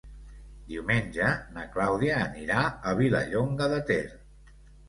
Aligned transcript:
Diumenge 0.71 1.27
na 1.57 1.67
Clàudia 1.77 2.17
anirà 2.23 2.65
a 2.93 2.97
Vilallonga 3.03 3.73
de 3.75 3.79
Ter. 3.93 4.03